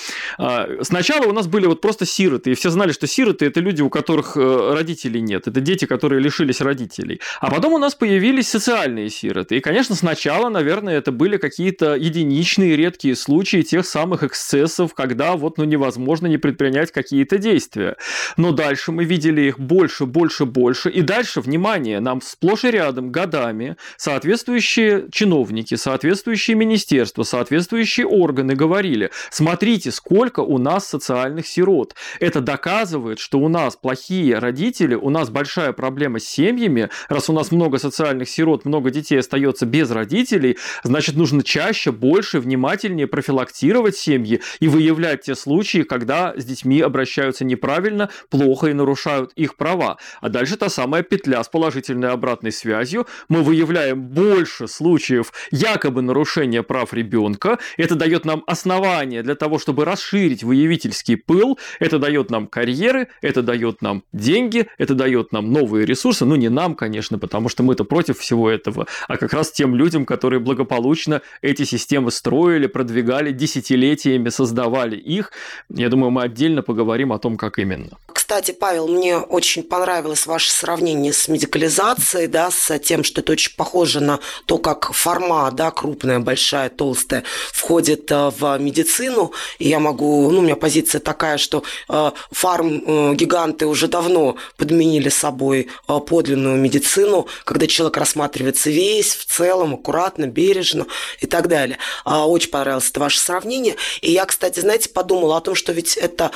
сначала 0.83 1.27
у 1.27 1.33
нас 1.33 1.47
были 1.47 1.67
вот 1.67 1.81
просто 1.81 2.05
сироты, 2.05 2.51
и 2.51 2.55
все 2.55 2.71
знали, 2.71 2.93
что 2.93 3.07
сироты– 3.07 3.45
это 3.47 3.61
люди, 3.61 3.83
у 3.83 3.91
которых 3.91 4.37
родителей 4.37 5.21
нет, 5.21 5.47
это 5.47 5.61
дети, 5.61 5.85
которые 5.85 6.21
лишились 6.21 6.61
родителей. 6.61 7.21
А 7.41 7.51
потом 7.51 7.75
у 7.75 7.79
нас 7.79 7.95
появились 7.95 8.49
социальные 8.49 9.11
сироты, 9.11 9.57
и, 9.57 9.61
конечно, 9.61 9.95
сначала, 9.95 10.49
наверное, 10.49 10.99
это 10.99 11.13
были 11.13 11.37
какие-то 11.37 11.95
единичные, 11.95 12.77
редкие 12.77 13.15
случаи 13.15 13.63
тех 13.63 13.87
самых 13.87 14.23
эксцессов, 14.23 14.95
когда 14.95 15.37
вот 15.37 15.59
ну, 15.59 15.65
невозможно 15.65 16.27
не 16.27 16.39
предпринять 16.39 16.91
какие-то 16.97 17.37
действия. 17.37 17.97
Но 18.39 18.53
дальше 18.53 18.91
мы 18.91 19.05
видели 19.05 19.43
их 19.43 19.61
больше, 19.61 20.07
больше, 20.07 20.47
больше. 20.47 20.89
И 20.89 21.03
дальше, 21.03 21.43
внимание, 21.43 22.01
нам 22.01 22.23
сплошь 22.23 22.65
и 22.65 22.71
рядом 22.71 23.13
годами 23.13 23.77
соответствующие 23.99 25.09
чиновники, 25.13 25.75
соответствующие 25.75 26.57
министерства, 26.57 27.23
соответствующие 27.23 28.07
органы 28.07 28.55
говорили, 28.55 29.11
смотрите, 29.31 29.91
сколько 29.91 30.41
у 30.41 30.57
нас 30.57 30.89
социальных 30.89 31.47
сирот. 31.47 31.95
Это 32.19 32.41
доказывает, 32.41 33.19
что 33.19 33.39
у 33.41 33.49
нас 33.49 33.77
плохие 33.77 34.39
родители, 34.39 34.95
у 34.95 35.11
нас 35.11 35.29
большая 35.29 35.73
проблема 35.73 36.19
с 36.19 36.25
семьями. 36.25 36.89
Раз 37.11 37.29
у 37.29 37.35
нас 37.35 37.53
много 37.53 37.77
социальных 37.79 38.31
сирот, 38.31 38.65
много 38.65 38.91
детей 38.91 39.19
остается 39.19 39.67
без 39.67 39.91
родителей, 39.91 40.57
значит, 40.83 41.17
нужно 41.17 41.43
чаще, 41.43 41.93
больше, 41.93 42.41
внимательнее 42.41 43.07
профилактировать 43.07 43.97
семьи 43.97 44.41
и 44.61 44.69
выявлять 44.69 45.23
те 45.23 45.35
случаи, 45.35 45.83
когда 45.83 46.33
с 46.37 46.45
детьми 46.45 46.86
обращаются 46.87 47.45
неправильно, 47.45 48.11
плохо 48.31 48.69
и 48.69 48.73
нарушают 48.73 49.33
их 49.35 49.57
права. 49.57 49.99
А 50.21 50.29
дальше 50.29 50.57
та 50.57 50.69
самая 50.69 51.03
петля 51.03 51.43
с 51.43 51.49
положительной 51.49 52.11
обратной 52.11 52.53
связью. 52.53 53.07
Мы 53.29 53.43
выявляем 53.43 54.03
больше 54.03 54.69
случаев 54.69 55.33
якобы 55.51 56.03
нарушения 56.03 56.63
прав 56.63 56.93
ребенка. 56.95 57.59
Это 57.77 57.95
дает 57.95 58.25
нам 58.25 58.43
основания 58.47 59.23
для 59.23 59.35
того, 59.35 59.59
чтобы 59.59 59.85
расширить 59.85 60.43
выявительский 60.43 61.17
пыл. 61.17 61.59
Это 61.81 61.99
дает 61.99 62.31
нам 62.31 62.47
карьеры, 62.47 63.09
это 63.23 63.43
дает 63.43 63.83
нам 63.83 64.05
деньги, 64.13 64.69
это 64.79 64.95
дает 64.95 65.33
нам 65.33 65.53
новые 65.53 65.87
ресурсы. 65.87 66.25
Ну, 66.25 66.37
не 66.37 66.49
нам, 66.49 66.75
конечно, 66.75 67.19
потому 67.19 67.49
что 67.49 67.63
мы-то 67.63 67.85
против 67.85 68.19
всего 68.19 68.51
этого, 68.51 68.87
а 69.09 69.17
как 69.17 69.33
раз 69.33 69.53
тем 69.53 69.75
людям, 69.75 70.07
которые 70.07 70.41
благополучно 70.41 71.23
эти 71.43 71.65
системы 71.65 72.11
строили, 72.11 72.67
продвигали, 72.67 73.33
десятилетиями 73.33 74.29
создавали 74.29 74.97
их. 74.97 75.33
Я 75.69 75.89
думаю, 75.89 76.11
мы 76.11 76.23
отдельно 76.23 76.63
поговорим 76.63 76.76
поговорим 76.77 77.13
о 77.13 77.19
том, 77.19 77.37
как 77.39 77.59
именно. 77.59 77.89
Кстати, 78.27 78.51
Павел, 78.51 78.89
мне 78.89 79.19
очень 79.19 79.63
понравилось 79.63 80.27
ваше 80.27 80.51
сравнение 80.51 81.13
с 81.13 81.29
медикализацией, 81.29 82.27
да, 82.27 82.51
с 82.51 82.77
тем, 82.81 83.05
что 83.05 83.21
это 83.21 83.31
очень 83.31 83.55
похоже 83.55 84.01
на 84.01 84.19
то, 84.47 84.59
как 84.59 84.93
форма, 84.93 85.49
да, 85.53 85.71
крупная, 85.71 86.19
большая, 86.19 86.69
толстая, 86.69 87.23
входит 87.53 88.11
э, 88.11 88.33
в 88.37 88.59
медицину. 88.59 89.31
И 89.61 89.69
я 89.69 89.79
могу, 89.79 90.29
ну, 90.33 90.41
у 90.41 90.43
меня 90.43 90.57
позиция 90.57 91.01
такая, 91.01 91.39
что 91.39 91.63
э, 91.89 92.11
фарм-гиганты 92.33 93.65
э, 93.65 93.69
уже 93.69 93.87
давно 93.87 94.35
подменили 94.57 95.09
собой 95.09 95.69
подлинную 95.87 96.57
медицину, 96.57 97.29
когда 97.45 97.69
человек 97.69 97.97
рассматривается 97.97 98.71
весь, 98.71 99.15
в 99.15 99.27
целом, 99.27 99.75
аккуратно, 99.75 100.27
бережно 100.27 100.87
и 101.21 101.29
так 101.29 101.47
далее. 101.47 101.79
А, 102.05 102.27
очень 102.27 102.51
понравилось 102.51 102.91
это 102.91 102.99
ваше 102.99 103.21
сравнение. 103.21 103.77
И 104.01 104.11
я, 104.11 104.25
кстати, 104.25 104.59
знаете, 104.59 104.89
подумала 104.89 105.37
о 105.37 105.41
том, 105.41 105.55
что 105.55 105.71
ведь 105.71 105.97
это 105.97 106.33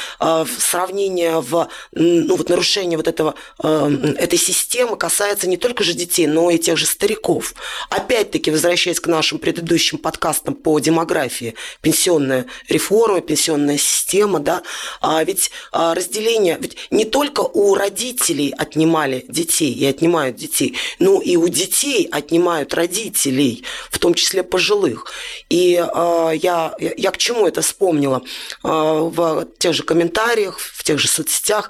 сравнение 0.56 1.40
в 1.40 1.68
ну, 1.92 2.36
вот 2.36 2.48
нарушение 2.48 2.96
вот 2.96 3.08
этого, 3.08 3.34
э, 3.62 4.14
этой 4.18 4.38
системы 4.38 4.96
касается 4.96 5.48
не 5.48 5.56
только 5.56 5.84
же 5.84 5.94
детей, 5.94 6.26
но 6.26 6.50
и 6.50 6.58
тех 6.58 6.76
же 6.76 6.86
стариков. 6.86 7.54
Опять-таки, 7.88 8.50
возвращаясь 8.50 9.00
к 9.00 9.06
нашим 9.06 9.38
предыдущим 9.38 9.98
подкастам 9.98 10.54
по 10.54 10.78
демографии, 10.78 11.54
пенсионная 11.80 12.46
реформа, 12.68 13.20
пенсионная 13.20 13.78
система, 13.78 14.40
да, 14.40 14.62
а 15.00 15.22
ведь 15.24 15.50
а, 15.72 15.94
разделение, 15.94 16.58
ведь 16.60 16.76
не 16.90 17.04
только 17.04 17.40
у 17.40 17.74
родителей 17.74 18.54
отнимали 18.56 19.24
детей 19.28 19.72
и 19.72 19.84
отнимают 19.86 20.36
детей, 20.36 20.76
но 20.98 21.20
и 21.20 21.36
у 21.36 21.48
детей 21.48 22.08
отнимают 22.10 22.74
родителей, 22.74 23.64
в 23.90 23.98
том 23.98 24.14
числе 24.14 24.42
пожилых. 24.42 25.12
И 25.48 25.74
э, 25.74 26.32
я, 26.36 26.74
я 26.78 27.10
к 27.10 27.18
чему 27.18 27.46
это 27.46 27.62
вспомнила? 27.62 28.22
Э, 28.64 28.68
в 28.68 29.46
тех 29.58 29.74
же 29.74 29.82
комментариях, 29.82 30.58
в 30.58 30.84
тех 30.84 30.98
же 30.98 31.08
соцсетях 31.08 31.69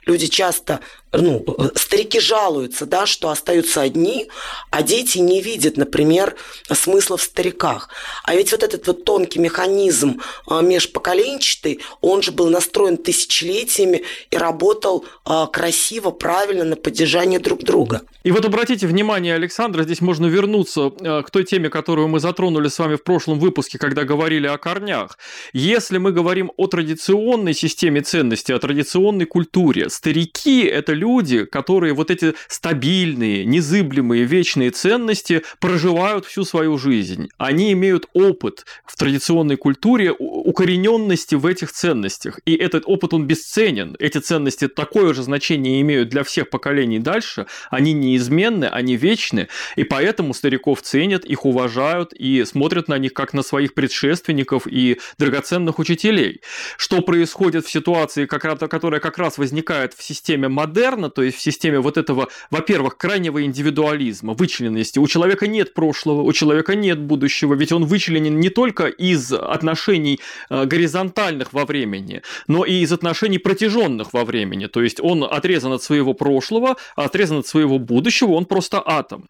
люди 0.11 0.27
часто 0.27 0.81
ну, 1.13 1.45
старики 1.75 2.19
жалуются, 2.19 2.85
да, 2.85 3.05
что 3.05 3.29
остаются 3.29 3.81
одни, 3.81 4.29
а 4.69 4.81
дети 4.81 5.17
не 5.17 5.41
видят, 5.41 5.75
например, 5.77 6.35
смысла 6.71 7.17
в 7.17 7.21
стариках. 7.21 7.89
А 8.23 8.35
ведь 8.35 8.51
вот 8.51 8.63
этот 8.63 8.87
вот 8.87 9.03
тонкий 9.03 9.39
механизм 9.39 10.21
а, 10.47 10.61
межпоколенчатый, 10.61 11.81
он 11.99 12.21
же 12.21 12.31
был 12.31 12.49
настроен 12.49 12.97
тысячелетиями 12.97 14.03
и 14.29 14.37
работал 14.37 15.05
а, 15.25 15.47
красиво, 15.47 16.11
правильно 16.11 16.63
на 16.63 16.75
поддержание 16.77 17.39
друг 17.39 17.63
друга. 17.63 18.01
И 18.23 18.31
вот 18.31 18.45
обратите 18.45 18.87
внимание, 18.87 19.35
Александр, 19.35 19.83
здесь 19.83 19.99
можно 19.99 20.27
вернуться 20.27 20.91
а, 21.01 21.23
к 21.23 21.29
той 21.29 21.43
теме, 21.43 21.69
которую 21.69 22.07
мы 22.07 22.21
затронули 22.21 22.69
с 22.69 22.79
вами 22.79 22.95
в 22.95 23.03
прошлом 23.03 23.37
выпуске, 23.39 23.77
когда 23.77 24.05
говорили 24.05 24.47
о 24.47 24.57
корнях. 24.57 25.17
Если 25.51 25.97
мы 25.97 26.13
говорим 26.13 26.51
о 26.55 26.67
традиционной 26.67 27.53
системе 27.53 28.01
ценностей, 28.01 28.53
о 28.53 28.59
традиционной 28.59 29.25
культуре, 29.25 29.89
старики– 30.01 30.63
это 30.79 30.93
люди, 30.93 31.45
которые 31.45 31.93
вот 31.93 32.09
эти 32.09 32.33
стабильные, 32.47 33.45
незыблемые, 33.45 34.23
вечные 34.23 34.71
ценности 34.71 35.43
проживают 35.59 36.25
всю 36.25 36.43
свою 36.43 36.79
жизнь. 36.79 37.29
Они 37.37 37.71
имеют 37.73 38.07
опыт 38.13 38.65
в 38.87 38.97
традиционной 38.97 39.57
культуре 39.57 40.11
укорененности 40.17 41.35
в 41.35 41.45
этих 41.45 41.71
ценностях. 41.71 42.39
И 42.45 42.55
этот 42.55 42.83
опыт, 42.87 43.13
он 43.13 43.27
бесценен. 43.27 43.95
Эти 43.99 44.17
ценности 44.17 44.67
такое 44.67 45.13
же 45.13 45.21
значение 45.21 45.79
имеют 45.81 46.09
для 46.09 46.23
всех 46.23 46.49
поколений 46.49 46.97
дальше. 46.97 47.45
Они 47.69 47.93
неизменны, 47.93 48.65
они 48.65 48.95
вечны. 48.95 49.49
И 49.75 49.83
поэтому 49.83 50.33
стариков 50.33 50.81
ценят, 50.81 51.25
их 51.25 51.45
уважают 51.45 52.11
и 52.13 52.43
смотрят 52.45 52.87
на 52.87 52.97
них 52.97 53.13
как 53.13 53.33
на 53.35 53.43
своих 53.43 53.75
предшественников 53.75 54.65
и 54.65 54.99
драгоценных 55.19 55.77
учителей. 55.77 56.41
Что 56.77 57.01
происходит 57.01 57.67
в 57.67 57.71
ситуации, 57.71 58.25
которая 58.25 58.99
как 58.99 59.19
раз 59.19 59.37
возникает 59.37 59.80
в 59.93 60.03
системе 60.03 60.47
модерн, 60.47 60.71
модерна, 60.71 61.09
то 61.09 61.21
есть 61.21 61.37
в 61.37 61.41
системе 61.41 61.79
вот 61.79 61.97
этого, 61.97 62.27
во-первых, 62.49 62.97
крайнего 62.97 63.43
индивидуализма, 63.43 64.33
вычлененности. 64.33 64.99
У 64.99 65.07
человека 65.07 65.47
нет 65.47 65.73
прошлого, 65.73 66.21
у 66.21 66.33
человека 66.33 66.75
нет 66.75 66.99
будущего, 66.99 67.55
ведь 67.55 67.71
он 67.71 67.85
вычленен 67.85 68.39
не 68.39 68.49
только 68.49 68.87
из 68.87 69.31
отношений 69.31 70.19
э, 70.49 70.65
горизонтальных 70.65 71.53
во 71.53 71.65
времени, 71.65 72.21
но 72.47 72.65
и 72.65 72.81
из 72.81 72.91
отношений 72.91 73.39
протяженных 73.39 74.13
во 74.13 74.23
времени. 74.23 74.67
То 74.67 74.81
есть 74.81 74.99
он 75.01 75.23
отрезан 75.23 75.73
от 75.73 75.83
своего 75.83 76.13
прошлого, 76.13 76.75
отрезан 76.95 77.37
от 77.39 77.47
своего 77.47 77.79
будущего, 77.79 78.31
он 78.31 78.45
просто 78.45 78.81
атом. 78.85 79.29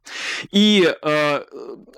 И, 0.51 0.93
э, 1.01 1.43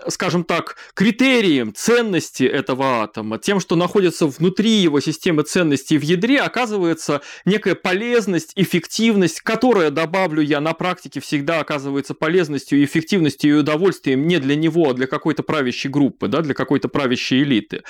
скажем 0.07 0.43
так, 0.43 0.77
критерием 0.93 1.73
ценности 1.73 2.43
этого 2.43 3.03
атома, 3.03 3.37
тем, 3.37 3.59
что 3.59 3.75
находится 3.75 4.27
внутри 4.27 4.69
его 4.69 4.99
системы 5.01 5.43
ценностей 5.43 5.97
в 5.97 6.03
ядре, 6.03 6.41
оказывается 6.41 7.21
некая 7.45 7.75
полезность 7.75 8.42
полезность, 8.43 8.53
эффективность, 8.55 9.41
которая, 9.41 9.89
добавлю 9.89 10.41
я, 10.41 10.59
на 10.59 10.73
практике 10.73 11.19
всегда 11.19 11.59
оказывается 11.59 12.13
полезностью, 12.13 12.83
эффективностью 12.83 13.49
и 13.51 13.59
удовольствием 13.59 14.27
не 14.27 14.39
для 14.39 14.55
него, 14.55 14.89
а 14.89 14.93
для 14.93 15.07
какой-то 15.07 15.43
правящей 15.43 15.89
группы, 15.89 16.27
да, 16.27 16.41
для 16.41 16.53
какой-то 16.53 16.87
правящей 16.87 17.43
элиты. 17.43 17.83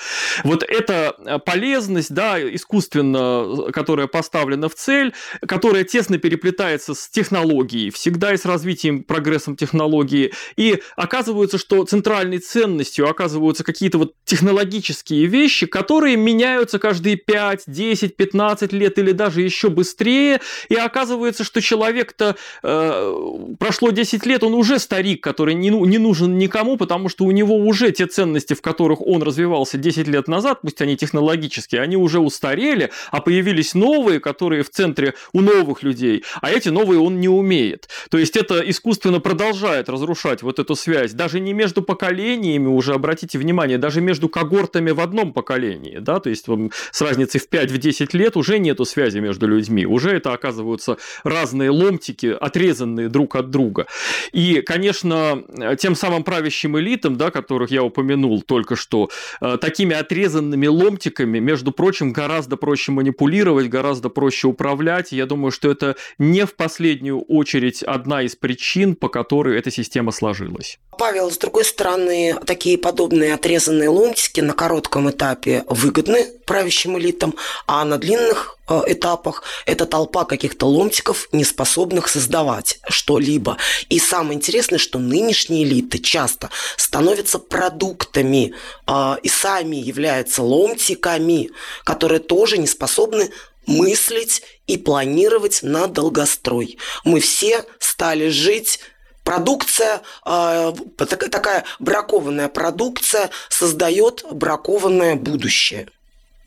Вот 0.44 0.62
эта 0.62 1.14
э, 1.18 1.38
полезность, 1.38 2.12
да, 2.12 2.38
искусственно, 2.40 3.72
которая 3.72 4.06
поставлена 4.06 4.68
в 4.68 4.74
цель, 4.74 5.12
которая 5.46 5.84
тесно 5.84 6.18
переплетается 6.18 6.94
с 6.94 7.08
технологией, 7.08 7.90
всегда 7.90 8.32
и 8.32 8.36
с 8.36 8.44
развитием, 8.44 9.02
прогрессом 9.02 9.56
технологии, 9.56 10.32
и 10.56 10.80
оказывается, 10.96 11.58
что 11.58 11.84
центральной 11.84 12.38
ценностью 12.38 13.08
оказываются 13.08 13.64
какие-то 13.64 13.98
вот 13.98 14.14
технологические 14.24 15.26
вещи, 15.26 15.66
которые 15.66 16.16
меняются 16.16 16.78
каждые 16.78 17.16
5, 17.16 17.64
10, 17.66 18.16
15 18.16 18.72
лет 18.72 18.98
или 18.98 19.12
даже 19.12 19.42
еще 19.42 19.68
быстрее, 19.68 20.40
и 20.68 20.74
оказывается, 20.74 21.44
что 21.44 21.60
человек-то 21.60 22.36
э, 22.62 23.14
прошло 23.58 23.90
10 23.90 24.26
лет, 24.26 24.42
он 24.42 24.54
уже 24.54 24.78
старик, 24.78 25.22
который 25.22 25.54
не, 25.54 25.70
ну, 25.70 25.84
не 25.84 25.98
нужен 25.98 26.38
никому, 26.38 26.76
потому 26.76 27.08
что 27.08 27.24
у 27.24 27.30
него 27.30 27.56
уже 27.56 27.90
те 27.92 28.06
ценности, 28.06 28.54
в 28.54 28.62
которых 28.62 29.00
он 29.00 29.22
развивался 29.22 29.78
10 29.78 30.08
лет 30.08 30.28
назад, 30.28 30.60
пусть 30.62 30.80
они 30.80 30.96
технологические, 30.96 31.80
они 31.80 31.96
уже 31.96 32.20
устарели, 32.20 32.90
а 33.10 33.20
появились 33.20 33.74
новые, 33.74 34.20
которые 34.20 34.62
в 34.62 34.70
центре 34.70 35.14
у 35.32 35.40
новых 35.40 35.82
людей, 35.82 36.24
а 36.40 36.50
эти 36.50 36.68
новые 36.68 37.00
он 37.00 37.20
не 37.20 37.28
умеет. 37.28 37.88
То 38.10 38.18
есть 38.18 38.36
это 38.36 38.60
искусственно 38.60 39.20
продолжает 39.20 39.88
разрушать 39.88 40.42
вот 40.42 40.58
эту 40.58 40.76
связь, 40.76 41.12
даже 41.12 41.40
не 41.40 41.52
между 41.52 41.82
поколениями 41.82 42.66
уже, 42.66 42.92
обратите 42.92 43.38
внимание, 43.38 43.78
даже 43.78 44.00
между 44.00 44.28
когортами 44.28 44.90
в 44.90 45.00
одном 45.00 45.32
поколении, 45.32 45.98
да, 45.98 46.20
то 46.20 46.30
есть 46.30 46.46
с 46.92 47.00
разницей 47.00 47.40
в 47.40 47.48
5-10 47.48 48.16
лет 48.16 48.36
уже 48.36 48.58
нету 48.58 48.84
связи 48.84 49.18
между 49.18 49.46
людьми, 49.46 49.86
уже 49.86 50.10
это 50.10 50.33
оказываются 50.34 50.98
разные 51.22 51.70
ломтики, 51.70 52.36
отрезанные 52.38 53.08
друг 53.08 53.36
от 53.36 53.50
друга. 53.50 53.86
И, 54.32 54.60
конечно, 54.60 55.42
тем 55.78 55.94
самым 55.94 56.24
правящим 56.24 56.78
элитам, 56.78 57.16
да, 57.16 57.30
которых 57.30 57.70
я 57.70 57.82
упомянул 57.82 58.42
только 58.42 58.76
что, 58.76 59.10
э, 59.40 59.56
такими 59.60 59.94
отрезанными 59.94 60.66
ломтиками, 60.66 61.38
между 61.38 61.72
прочим, 61.72 62.12
гораздо 62.12 62.56
проще 62.56 62.92
манипулировать, 62.92 63.68
гораздо 63.68 64.08
проще 64.08 64.48
управлять. 64.48 65.12
Я 65.12 65.26
думаю, 65.26 65.50
что 65.50 65.70
это 65.70 65.96
не 66.18 66.46
в 66.46 66.54
последнюю 66.54 67.20
очередь 67.22 67.82
одна 67.82 68.22
из 68.22 68.36
причин, 68.36 68.94
по 68.94 69.08
которой 69.08 69.58
эта 69.58 69.70
система 69.70 70.12
сложилась. 70.12 70.78
Павел, 70.98 71.30
с 71.30 71.38
другой 71.38 71.64
стороны, 71.64 72.36
такие 72.46 72.78
подобные 72.78 73.34
отрезанные 73.34 73.88
ломтики 73.88 74.40
на 74.40 74.52
коротком 74.52 75.10
этапе 75.10 75.64
выгодны 75.68 76.26
правящим 76.46 76.98
элитам, 76.98 77.34
а 77.66 77.84
на 77.84 77.98
длинных 77.98 78.58
э, 78.68 78.82
этапах 78.86 79.42
это 79.66 79.86
толпа 79.86 80.23
каких-то 80.24 80.66
ломтиков, 80.66 81.28
не 81.32 81.44
способных 81.44 82.08
создавать 82.08 82.78
что-либо. 82.88 83.56
И 83.88 83.98
самое 83.98 84.34
интересное, 84.36 84.78
что 84.78 84.98
нынешние 84.98 85.64
элиты 85.64 85.98
часто 85.98 86.50
становятся 86.76 87.38
продуктами 87.38 88.54
э, 88.86 89.16
и 89.22 89.28
сами 89.28 89.76
являются 89.76 90.42
ломтиками, 90.42 91.50
которые 91.84 92.20
тоже 92.20 92.58
не 92.58 92.66
способны 92.66 93.30
мыслить 93.66 94.42
и 94.66 94.76
планировать 94.76 95.62
на 95.62 95.86
долгострой. 95.86 96.78
Мы 97.04 97.20
все 97.20 97.64
стали 97.78 98.28
жить 98.28 98.80
продукция, 99.24 100.02
э, 100.24 100.72
такая 100.98 101.64
бракованная 101.78 102.48
продукция 102.48 103.30
создает 103.48 104.24
бракованное 104.30 105.16
будущее. 105.16 105.88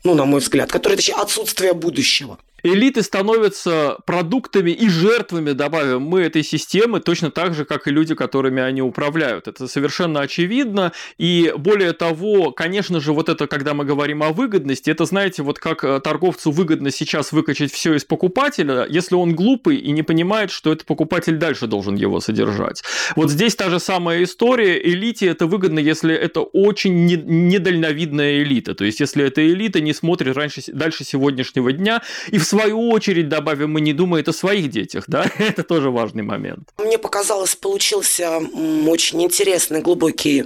Ну, 0.04 0.14
на 0.14 0.24
мой 0.24 0.40
взгляд, 0.40 0.70
которое, 0.70 0.96
точнее, 0.96 1.16
отсутствие 1.16 1.72
будущего 1.72 2.38
элиты 2.62 3.02
становятся 3.02 3.98
продуктами 4.06 4.70
и 4.70 4.88
жертвами, 4.88 5.52
добавим 5.52 6.02
мы, 6.02 6.22
этой 6.22 6.42
системы, 6.42 7.00
точно 7.00 7.30
так 7.30 7.54
же, 7.54 7.64
как 7.64 7.86
и 7.86 7.90
люди, 7.90 8.14
которыми 8.14 8.62
они 8.62 8.82
управляют. 8.82 9.48
Это 9.48 9.68
совершенно 9.68 10.20
очевидно. 10.20 10.92
И 11.18 11.52
более 11.56 11.92
того, 11.92 12.52
конечно 12.52 13.00
же, 13.00 13.12
вот 13.12 13.28
это, 13.28 13.46
когда 13.46 13.74
мы 13.74 13.84
говорим 13.84 14.22
о 14.22 14.32
выгодности, 14.32 14.90
это, 14.90 15.04
знаете, 15.04 15.42
вот 15.42 15.58
как 15.58 15.84
э, 15.84 16.00
торговцу 16.00 16.50
выгодно 16.50 16.90
сейчас 16.90 17.32
выкачать 17.32 17.72
все 17.72 17.94
из 17.94 18.04
покупателя, 18.04 18.86
если 18.88 19.14
он 19.14 19.34
глупый 19.34 19.76
и 19.76 19.90
не 19.92 20.02
понимает, 20.02 20.50
что 20.50 20.72
этот 20.72 20.86
покупатель 20.86 21.36
дальше 21.36 21.66
должен 21.66 21.94
его 21.94 22.20
содержать. 22.20 22.82
Вот 23.16 23.30
здесь 23.30 23.54
та 23.54 23.70
же 23.70 23.80
самая 23.80 24.24
история. 24.24 24.78
Элите 24.78 25.26
это 25.26 25.46
выгодно, 25.46 25.78
если 25.78 26.14
это 26.14 26.40
очень 26.40 27.06
недальновидная 27.06 28.42
элита. 28.42 28.74
То 28.74 28.84
есть, 28.84 29.00
если 29.00 29.24
эта 29.24 29.46
элита 29.46 29.80
не 29.80 29.92
смотрит 29.92 30.36
раньше, 30.36 30.62
дальше 30.68 31.04
сегодняшнего 31.04 31.72
дня 31.72 32.02
и 32.30 32.38
в 32.38 32.44
свою 32.48 32.90
очередь, 32.90 33.28
добавим, 33.28 33.72
мы 33.72 33.80
не 33.80 33.92
думает 33.92 34.28
о 34.28 34.32
своих 34.32 34.70
детях, 34.70 35.04
да, 35.06 35.30
это 35.38 35.62
тоже 35.62 35.90
важный 35.90 36.22
момент. 36.22 36.68
Мне 36.78 36.98
показалось, 36.98 37.54
получился 37.54 38.38
очень 38.86 39.22
интересный, 39.22 39.80
глубокий 39.80 40.44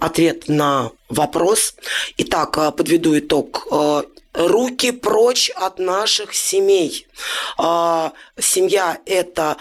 ответ 0.00 0.48
на 0.48 0.90
вопрос. 1.08 1.74
Итак, 2.18 2.58
а, 2.58 2.70
подведу 2.70 3.18
итог 3.18 3.66
а, 3.70 4.04
руки 4.34 4.92
прочь 4.92 5.50
от 5.50 5.78
наших 5.78 6.34
семей. 6.34 7.06
А, 7.58 8.12
семья– 8.38 8.98
это 9.06 9.56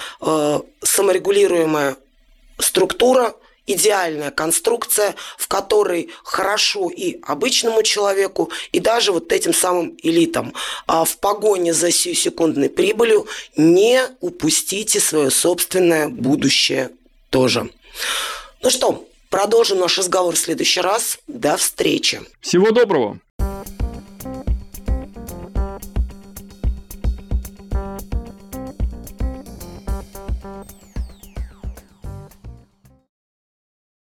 саморегулируемая 0.81 1.95
структура, 2.57 3.35
идеальная 3.67 4.31
конструкция, 4.31 5.15
в 5.37 5.47
которой 5.47 6.09
хорошо 6.23 6.89
и 6.89 7.19
обычному 7.23 7.83
человеку, 7.83 8.51
и 8.71 8.79
даже 8.79 9.11
вот 9.11 9.31
этим 9.31 9.53
самым 9.53 9.97
элитам. 10.01 10.53
А 10.87 11.05
в 11.05 11.17
погоне 11.17 11.73
за 11.73 11.91
сиюсекундной 11.91 12.69
прибылью 12.69 13.27
не 13.55 14.01
упустите 14.21 14.99
свое 14.99 15.31
собственное 15.31 16.09
будущее 16.09 16.91
тоже. 17.29 17.69
Ну 18.61 18.69
что, 18.69 19.07
продолжим 19.29 19.79
наш 19.79 19.97
разговор 19.97 20.35
в 20.35 20.39
следующий 20.39 20.81
раз. 20.81 21.19
До 21.27 21.57
встречи. 21.57 22.21
Всего 22.41 22.71
доброго. 22.71 23.19